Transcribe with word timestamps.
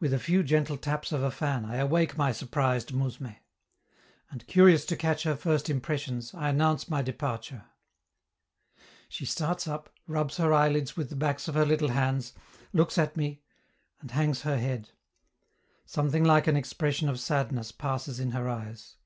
With 0.00 0.14
a 0.14 0.18
few 0.18 0.42
gentle 0.42 0.78
taps 0.78 1.12
of 1.12 1.22
a 1.22 1.30
fan 1.30 1.66
I 1.66 1.76
awake 1.76 2.16
my 2.16 2.32
surprised 2.32 2.94
mousme; 2.94 3.36
and, 4.30 4.46
curious 4.46 4.86
to 4.86 4.96
catch 4.96 5.24
her 5.24 5.36
first 5.36 5.68
impressions, 5.68 6.32
I 6.32 6.48
announce 6.48 6.88
my 6.88 7.02
departure. 7.02 7.66
She 9.10 9.26
starts 9.26 9.68
up, 9.68 9.90
rubs 10.06 10.38
her 10.38 10.54
eyelids 10.54 10.96
with 10.96 11.10
the 11.10 11.14
backs 11.16 11.46
of 11.46 11.56
her 11.56 11.66
little 11.66 11.88
hands, 11.90 12.32
looks 12.72 12.96
at 12.96 13.18
me, 13.18 13.42
and 14.00 14.12
hangs 14.12 14.40
her 14.48 14.56
head: 14.56 14.92
something 15.84 16.24
like 16.24 16.46
an 16.46 16.56
expression 16.56 17.10
of 17.10 17.20
sadness 17.20 17.70
passes 17.70 18.18
in 18.18 18.30
her 18.30 18.48
eyes. 18.48 18.96